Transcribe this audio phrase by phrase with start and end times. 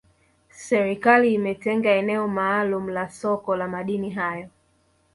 [0.67, 4.49] serikali imetenga eneo maalumu la soko la madini hayo